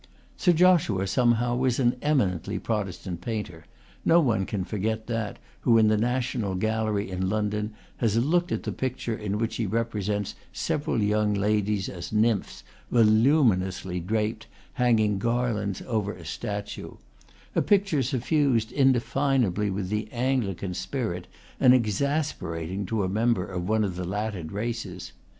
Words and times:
Sir 0.35 0.51
Joshua, 0.51 1.05
somehow, 1.05 1.55
was 1.55 1.77
an 1.77 1.95
eminently 2.01 2.57
Protestant 2.57 3.21
painter; 3.21 3.65
no 4.03 4.19
one 4.19 4.47
can 4.47 4.63
forget 4.63 5.05
that, 5.05 5.37
who 5.59 5.77
in 5.77 5.89
the 5.89 5.95
National 5.95 6.55
Gallery 6.55 7.11
in 7.11 7.29
London 7.29 7.75
has 7.97 8.17
looked 8.17 8.51
at 8.51 8.63
the 8.63 8.71
picture 8.71 9.15
in 9.15 9.37
which 9.37 9.57
he 9.57 9.67
represents 9.67 10.33
several 10.51 10.99
young 11.03 11.35
ladies 11.35 11.87
as 11.87 12.11
nymphs, 12.11 12.63
voluminously 12.89 13.99
draped, 13.99 14.47
hanging 14.73 15.19
gar 15.19 15.53
lands 15.53 15.83
over 15.85 16.13
a 16.13 16.25
statue, 16.25 16.93
a 17.53 17.61
picture 17.61 18.01
suffused 18.01 18.71
indefinably 18.71 19.69
with 19.69 19.89
the 19.89 20.09
Anglican 20.11 20.73
spirit, 20.73 21.27
and 21.59 21.75
exasperating 21.75 22.87
to 22.87 23.03
a 23.03 23.07
mem 23.07 23.35
ber 23.35 23.45
of 23.45 23.69
one 23.69 23.83
of 23.83 23.95
the 23.95 24.03
Latin 24.05 24.47
races. 24.47 25.11